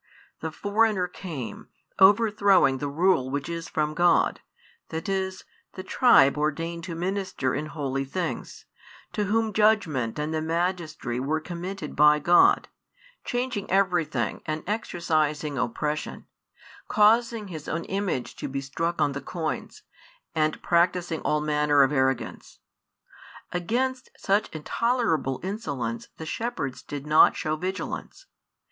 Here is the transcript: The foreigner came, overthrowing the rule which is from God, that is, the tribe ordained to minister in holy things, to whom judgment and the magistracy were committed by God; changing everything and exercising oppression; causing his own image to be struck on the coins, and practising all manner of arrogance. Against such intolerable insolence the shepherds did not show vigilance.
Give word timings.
The 0.39 0.49
foreigner 0.51 1.07
came, 1.07 1.67
overthrowing 1.99 2.79
the 2.79 2.87
rule 2.89 3.29
which 3.29 3.47
is 3.47 3.69
from 3.69 3.93
God, 3.93 4.41
that 4.89 5.07
is, 5.07 5.43
the 5.73 5.83
tribe 5.83 6.39
ordained 6.39 6.85
to 6.85 6.95
minister 6.95 7.53
in 7.53 7.67
holy 7.67 8.03
things, 8.03 8.65
to 9.13 9.25
whom 9.25 9.53
judgment 9.53 10.17
and 10.17 10.33
the 10.33 10.41
magistracy 10.41 11.19
were 11.19 11.39
committed 11.39 11.95
by 11.95 12.17
God; 12.17 12.67
changing 13.23 13.69
everything 13.69 14.41
and 14.47 14.63
exercising 14.65 15.59
oppression; 15.59 16.25
causing 16.87 17.49
his 17.49 17.67
own 17.67 17.83
image 17.83 18.35
to 18.37 18.47
be 18.47 18.59
struck 18.59 18.99
on 18.99 19.11
the 19.11 19.21
coins, 19.21 19.83
and 20.33 20.63
practising 20.63 21.21
all 21.21 21.41
manner 21.41 21.83
of 21.83 21.91
arrogance. 21.91 22.57
Against 23.51 24.09
such 24.17 24.49
intolerable 24.49 25.39
insolence 25.43 26.07
the 26.17 26.25
shepherds 26.25 26.81
did 26.81 27.05
not 27.05 27.35
show 27.35 27.55
vigilance. 27.55 28.25